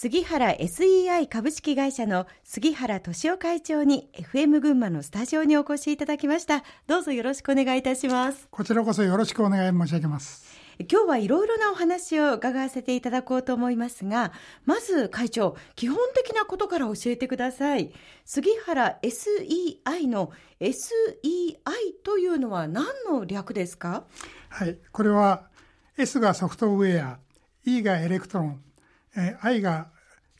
[0.00, 6.62] 杉原 SEI 株式会社の杉原敏夫会長に FM 群馬のスタジオにお越しいただきました。
[6.86, 8.46] どうぞよろしくお願いいたします。
[8.48, 10.46] こちらこそよろしくお願い申し上げます。
[10.88, 14.30] 今日はいろいろなお話を伺わせていただこうと思いますが
[14.66, 17.90] まず会長基本的なことから教えてください。
[18.24, 20.30] 杉原 SEI の
[20.60, 20.76] SEI
[22.04, 24.04] というのは何の略ですか？
[24.48, 25.48] はいこれは
[25.96, 27.18] S がソフトウェア
[27.64, 28.60] E がエレクトロン
[29.16, 29.88] え I が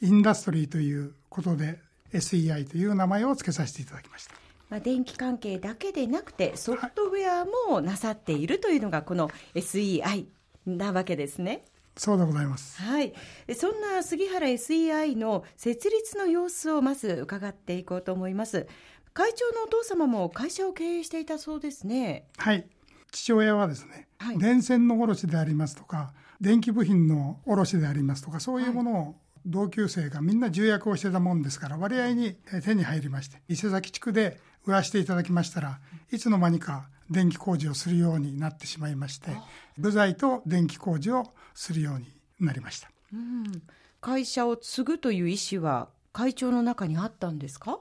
[0.01, 1.81] インダストリーということで
[2.13, 4.35] SEI という名前を付けさせていただきました。
[4.71, 10.27] まあ、電気関係だけでなくてソフトウェアもなさっているというのがこの SEI
[10.67, 11.65] なわけですね。
[11.97, 12.81] そうでございます。
[12.81, 13.13] はい。
[13.57, 18.69] そんな杉原 SEI の設立の様子をまず伺っていこうと思います。
[19.15, 22.29] 会長のお父様も会社を経営していたそうですね。
[22.37, 22.67] はい。
[23.11, 29.15] 父親はですね、はい、電線の卸でありますとか、電気部品の卸でありますとかそういうものを
[29.47, 32.35] 同級生がみんな重役をしてたもんですから割合に
[32.65, 35.79] 手に入りまして伊勢崎地区で売らせていただきましたら
[36.13, 39.31] いつの間にか電気工事をするようになってしまいまして
[39.79, 42.07] 部材と電気工事をするように
[42.39, 43.63] なりました、うん、
[44.01, 47.79] 会社を継ぐという意思は会長の中にあったんですか？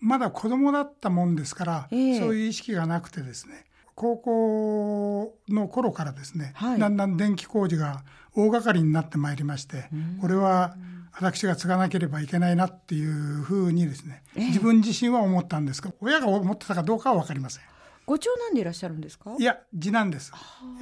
[0.00, 3.64] まだ子供だったもんですから、えー、そういう意識がなくてですね
[3.96, 9.88] 高校の頃からですね、はい、だんだん電気工事が大掛かりになってまいりまして、
[10.20, 10.76] これは
[11.18, 17.64] 私が継がなければいけないなっていうふうにですね、自分自身は思ったんですが、親が思ってたかどうかは分かりません。
[18.04, 19.34] ご長男でいらっしゃるんですか？
[19.38, 20.30] いや、次男です。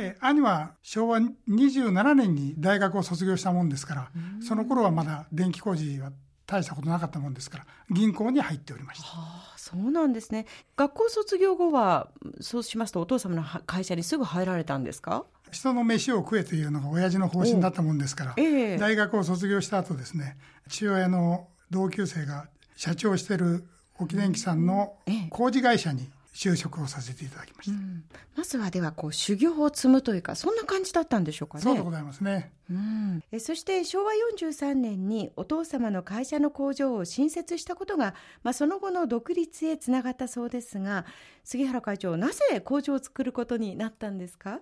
[0.01, 4.11] え兄は昭和27年に大学を卒業したもんですから、
[4.47, 6.11] その頃はまだ電気工事は
[6.47, 10.47] 大したことなかったもんですから銀行に入っておりました、はあ、そうなんですね。
[10.77, 12.09] 学校卒業後は
[12.41, 15.25] そうしますとお父様の会社にすぐ入られたんですか？
[15.51, 20.37] 人の飯を食えというのが親父の方針だったもんですから、えー、大学を卒業した後ですね
[20.69, 23.65] 父親の同級生が社長してる
[23.99, 24.97] 沖電機さんの
[25.31, 28.03] 工事会社に就職をさせていただきました、うん、
[28.37, 31.63] まずはではこう修行を積むというかそんな感じだったんでしょうかね。
[31.63, 41.07] そうでございますね、うん、えそして昭和43年にお父様の会社の工場を新設したことが、まあ、その後の独立へつながったそうですが
[41.45, 44.59] 杉原会長なぜ工場を作ることになったんですか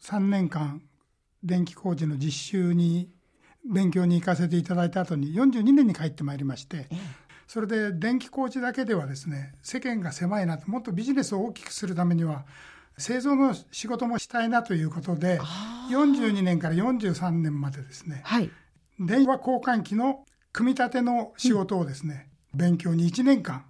[0.00, 0.80] ？3年間
[1.44, 3.10] 電気工事の実習に
[3.70, 7.21] 勉強に行かせていただいた後に42年に帰ってまいりまして、ええ
[7.52, 12.46] それで電気工事だけではですね世間が狭いなともっとビジネスを大きくするためには
[12.96, 15.38] 製造の仕事もしたいなということで
[15.90, 18.50] 42年から43年までですね、はい、
[18.98, 20.24] 電話交換機の
[20.54, 23.66] 組み立ての仕事をですね、うん、勉強に1年間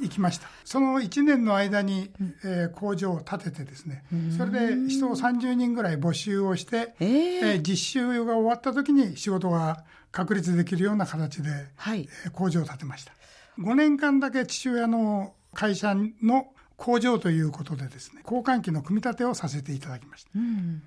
[0.00, 0.48] 行きました。
[0.64, 2.10] その1年の間に、
[2.44, 4.04] えー、工場を建ててですね
[4.36, 13.12] それで人を30人ぐらい募集をして、えー、えー、実習が終わった時に仕事が確立できるような形で、はい、えー、工場を建てました。
[13.58, 20.82] 5年間だけ父親の会社の工場ということでですね交換機の組み立てをさせていただきました、うん。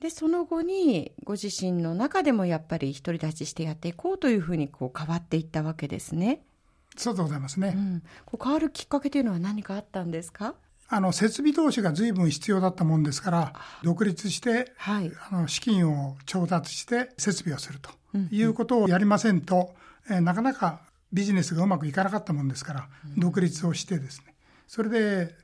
[0.00, 6.40] でその後にご自身の中でもやっぱり独り立ちしてやっていこうというふうにこう変わっていったわけですね。
[6.98, 10.54] そうでございますね、うん、こう変わるきっかけというのは何かあったんですか？
[10.90, 17.90] あの設備投資が随分必要だったもんですから独立して、はい、あの資金を調達して設備をすると
[18.30, 19.74] いうことをやりませんと、
[20.08, 20.80] うん、えなかなか
[21.12, 24.34] ビジネスがうまくいかなかったもんですから、うん、独立をしてですね。
[24.66, 25.34] それで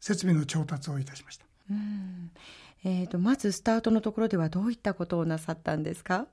[0.00, 1.44] 設備の調達をいたしました。
[1.70, 2.30] うん。
[2.84, 6.26] えーと、とまずスタートのところではどういったことをなさったんですか？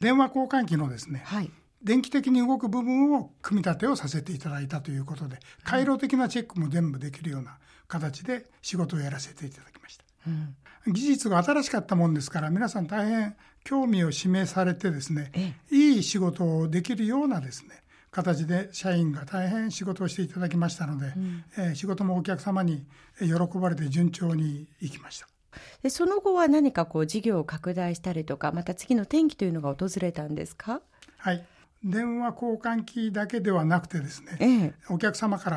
[0.00, 1.50] 電話交換機のですね、はい、
[1.84, 15.32] 電気的に動く部分を組み立てをさせていただいたということで回路的なチェックも全部できるような形で仕事をやらせていただきました、うん、技術が新しかったもんですから皆さん大変興味を示されてですね
[15.70, 22.86] いい仕事をできるようなですね形で社員が大変仕事をしていただきましたので、うん、えー、仕事もお客様に
[23.18, 25.26] 喜ばれて順調にいきました。
[25.82, 30.82] でその後は何かこう事業を拡大したりとかまた次の転機というのが訪れたんですか？
[31.18, 31.44] はい
[31.84, 35.50] 電話交換機だけではなくてですね、ええ、お客様か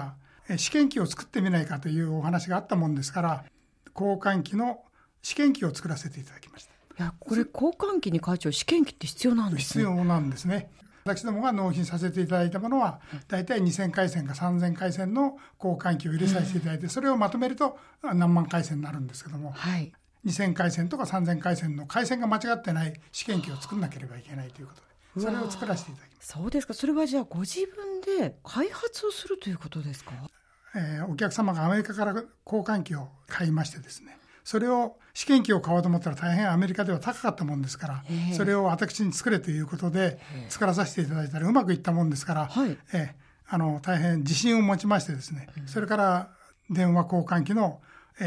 [0.47, 3.45] ら試験機を作ってみないかというお話があったもんですから
[3.95, 4.83] 交換機の
[5.21, 6.71] 試験機を作らせていただきました。
[6.71, 9.83] いやこれ交換機に会長試験機って必要なんですね。
[9.85, 10.69] 必要なんですね。
[11.03, 19.93] 私どもが納品させていただいたものは大体2000回線か3000回線の交換機を入れさせていただいて、それをまとめると何万回線になるんですけども、はい、
[20.25, 24.87] 2000回線とか3000回線の回線が間違ってない試験機を作らなければいけないということで
[25.19, 26.73] それを作らせていただきますそうですか。
[26.73, 30.11] それはじゃあご自分で開発をするということですか、
[30.75, 32.13] えー、お客様がアメリカから
[32.45, 38.03] 交換機を買いましてですねそれを試験機を買おうと思ったら大変アメリカでは高かったもんですから、
[38.33, 40.19] それを私に作れということで
[40.49, 42.77] 作らさせていただいたらうまくいったもんですから、はい。
[42.93, 43.15] え
[43.47, 46.29] あの大変自信を持ちましてですね、それから
[46.69, 47.81] 電話交換機の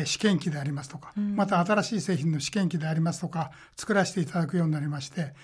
[0.05, 5.35] 試験機でありますとか、また新しい製品の試験機でありますとか作らせていただくようになりまして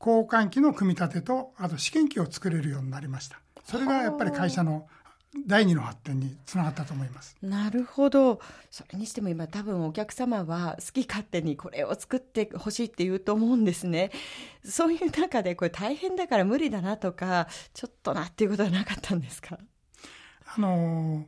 [0.00, 3.40] 交換機の組み立てとあと試験機を作れるようになりました。
[3.64, 4.86] それがやっぱり会社の
[5.46, 7.36] 第二の発展につながったと思います。
[7.42, 8.40] なるほど。
[8.70, 14.10] それにしても今多分お客様は好き勝手にこれを作ってほしいって言うと思うんですね。
[14.64, 19.58] そういう中でこれ大変だから無理だなとかちょっとなっていうことはなかったんですか？
[20.46, 21.26] あの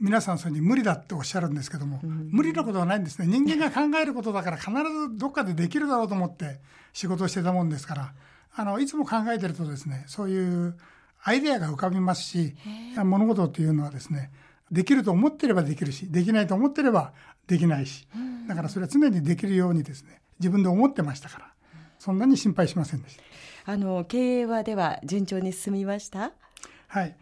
[0.00, 3.26] 皆さんそれに無理だっておっしゃるんですけども、うん、無理なことはないんですね。
[3.26, 6.60] 人間が考えることだから必ずどっかでできるだろうと思って
[6.92, 8.14] 仕事をしてたもんですから
[8.56, 10.76] あのいつも考えてるとですねそういう
[11.22, 12.54] アイデアが浮かびますし
[12.96, 14.30] 物事っていうのはですね
[14.72, 17.12] できると思ってればできるしできないと思ってれば
[17.46, 18.08] できないし
[18.48, 21.52] だからそれは常にできるようにですね自分で思ってましたから
[21.98, 23.22] そんなに心配しませんでした。
[23.66, 26.32] あの経営はでは順調に進みました？
[26.88, 27.14] はい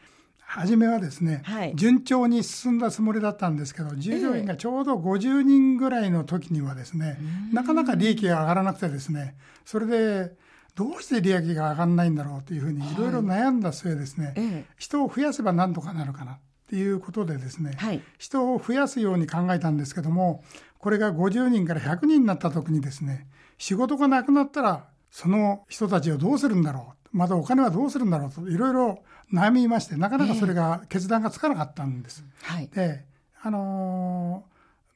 [0.51, 9.37] 初めはですね、はい、順調に進んだつもりだったんですけど従業員がちょうど50人ぐらいの時にはですね、えー、なかなか利益が上がらなくてですね
[9.67, 10.33] それで
[10.75, 12.97] どうして利益が上がらないんだろうというふうにい。
[12.97, 16.39] ろいろ悩んだ末ですね、はい、人を増やせば何とかなるかなっ
[16.71, 20.43] ていうことでですね、はい、人を増やすように考えたんですけども
[20.79, 23.27] これが50人から100人になった時にですね
[23.59, 27.17] 仕事がなくなったらその人たちをどうするんだろう。
[27.17, 29.03] またお金はどうするんだろうといろいろ
[29.33, 32.25] 悩みましてなかなかそれが決断がつかなかったんです。
[32.43, 33.05] えーはい、で
[33.43, 34.45] あの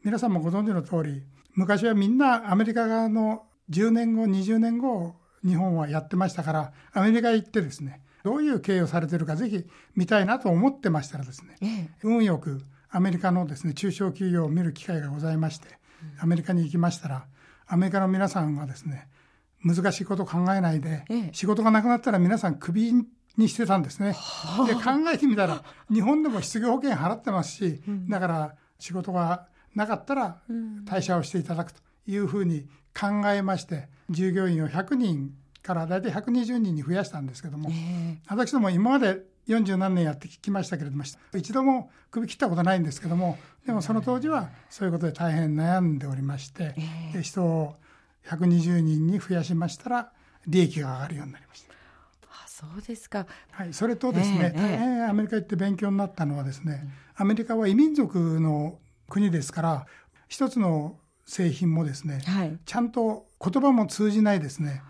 [0.02, 1.22] ー、皆さんもご存知の通り
[1.54, 5.14] 昔はみんなアメリカ側の10年後20年後
[5.44, 9.64] 日本はやってましたからアメリカへ行ってですねどういう経営をされてるかぜひ
[9.96, 15.68] 見たいなと思ってましたらですね、ええ、運よくアメリカのですね中小企業を見る機会がございまして
[16.20, 17.24] アメリカに行きましたら
[17.66, 19.08] アメリカの皆さんはですね
[19.64, 22.92] 難しいことを考えないで、ええ、仕事がなくなったら皆さんクビ
[23.36, 24.16] にしてたんですね。
[24.66, 24.80] で考
[25.12, 30.38] えてみたら日本でも失業保険払ってますし、うん、だから仕事がなかったら
[30.86, 32.66] 退社をしていただくというふうに
[32.98, 35.32] 考えまして従業員を100人
[35.62, 41.04] から大体120人に増やしたんですけども、えー、私ども今まで40何年やってきましたけれども
[41.34, 46.74] 一度も首切ったことないんですけどもでもその当時はそういうことで大変悩んでおりまして、
[47.14, 47.76] えー、人を
[48.28, 50.12] 120人に増やしましたら
[50.46, 51.72] 利益が上がるようになりました。
[52.30, 58.78] あそうですか、はい、それとですね、えー、大変アメリカ行って勉強になったのはですね、アメリカは異民族の
[59.08, 59.86] 国ですから
[60.28, 60.96] 一つの
[61.26, 64.82] 製品もですね、はい、ちゃんと言葉も通じないですね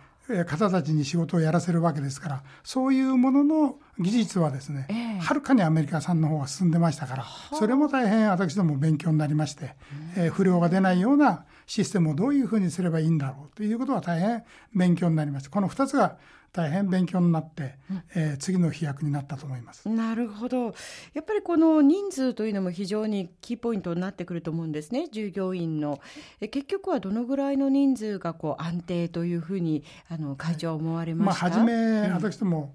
[0.46, 7.26] 方たちに仕事をやらせるわけですからそういうものの技術はですね、えー、はるかにアメリカさんの方が進んでましたから
[7.58, 9.74] それも大変私ども勉強になりまして、
[10.16, 14.44] えー、不良が出ないようなシステムをどういうふうにすればいいんだろうということは大変
[14.74, 15.50] 勉強になりました。
[15.50, 16.16] この2つが
[16.52, 19.88] 大変勉強になって、うん、えー、次の飛躍になったと思います。
[19.88, 20.74] なるほど。
[21.14, 25.08] やっぱりこの人数というのも非常にキーポイントになってくると思うんですね。
[25.10, 25.98] 従業員の。
[26.40, 32.74] え結局はどのぐらいの人数がこう安定というふうにあの会長は思われました、はい、まあ、初め、私ども、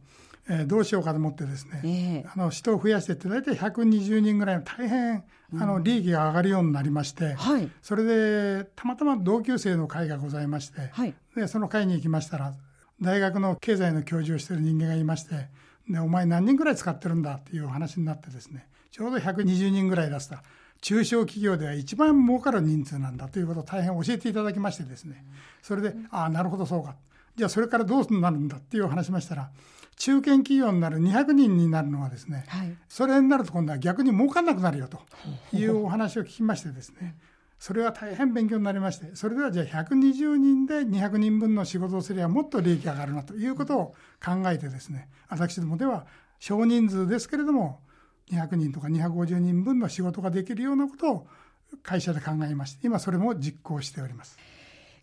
[0.50, 5.24] えー、どうしようかと思ってですね、えー、あの人を増やしてって大体120人ぐらいの大変
[5.54, 12.54] あの利益が上がるようになりまして、はい、それでたまたま同級生の会がございまして、はい、でその会に行きましたら
[13.02, 15.48] 大学の経済の教授をしている人間がいまして
[15.90, 20.44] でお前何人ぐらい使ってるんだっていう話になってですねちょうど120人ぐらい出した
[20.82, 25.26] 中小企業では一番儲かる人数なんだということを大変教えていただきましてですね。
[25.62, 26.96] それで、ああなるほどそうか。
[27.36, 29.50] じゃあそれからどうなるんだっていう話しましたら
[29.98, 35.00] 中堅企業になる200人になるのはですね、はい、それになると今度は逆に儲かんなくなるよと
[35.56, 37.18] いうお話を聞きましてですね
[37.60, 43.86] それは大変勉強になりましてそれではじゃあ120人で200人分の仕事をすればもっと利益が上がるなということを
[44.24, 46.06] 考えてですね私どもでは
[46.40, 47.80] 少人数ですけれども
[48.32, 51.28] 200人とか250人分の仕事ができるようなことを
[51.82, 54.38] 会社で考えまして今それも実行しております。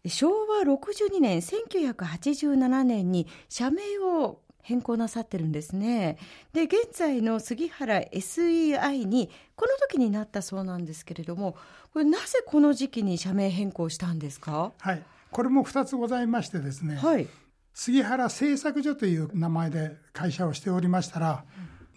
[0.07, 6.19] 昭和62年1987年に社名を変更なさってるんですね。
[6.53, 11.57] で、現在の杉原 SEI にこの時になったそうなんですけれども、
[11.93, 14.73] これなぜこの時期に社名変更したんですか？
[14.79, 15.03] はい。
[15.31, 16.97] これも2つございましてですね。
[16.97, 17.29] はい。
[17.75, 21.45] 杉原製作所という名前で会社をしておりましたら、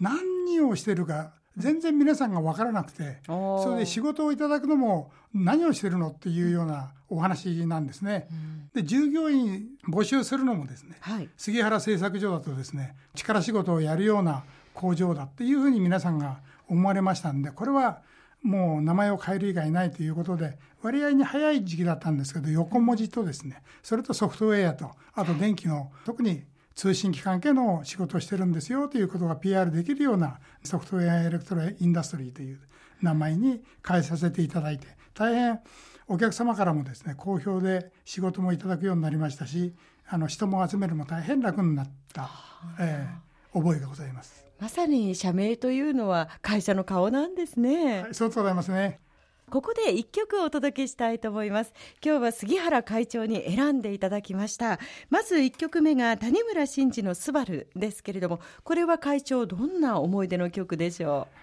[0.00, 8.28] 何をしてるか全然皆さんが分からなくて、それで仕事をいただくのも何をしてるのっていうようなお話なんですね。
[8.74, 18.02] で従業員募集するのもですね、はい、杉原製作所だとですね力仕事をやるような工場だっていうふうに皆さんが思われましたんでこれは
[18.42, 26.44] もう名前を変える以外ないということで割合に早い時期だったんですけど横文字とですねそれとソフトウェアとあと電気の特に
[26.78, 32.60] 通信機関系の仕事をしてるんですよということが PR できるようなソフトウェアエレクトロインダストリーという
[33.02, 35.58] 名前に変えさせていただいて大変
[36.06, 39.74] お客様からもですね好評で仕事もいただくようになりましたし
[40.06, 42.30] あの人も集めるも大変楽になった、
[42.78, 44.46] えー、覚えがございます。
[44.60, 48.02] まさに社名というのは会社の顔なんですね。
[48.02, 49.00] はい、そうでございますね。
[49.50, 51.72] ここで一曲お届けしたいと思います。
[52.04, 54.78] 今日は杉原会長に選んでいただきました。
[55.08, 61.34] まず一曲目が谷村新司のスバルですけれども、これは会長どんな思い出の曲でしょう？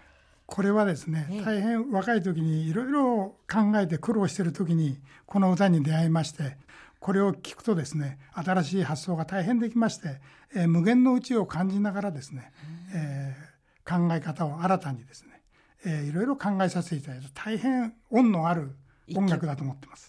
[0.46, 6.58] これはですね、大変若い時にいろいろ考えて苦労している時にこの歌に出会いまして、
[7.00, 10.22] これを聞くとですね、新しい発想が大変できまして、
[10.56, 12.52] えー、無限のうちを感じながらですね、
[12.94, 15.35] えー、考え方を新たにですね、
[15.86, 18.76] えー、いろいろ考えさせていただいて大変恩のある
[19.16, 20.04] 音楽だと思ってます。